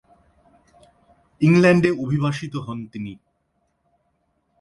ইংল্যান্ডে 1.41 1.89
অভিবাসিত 2.03 2.53
হন 2.65 2.79
তিনি। 2.91 3.13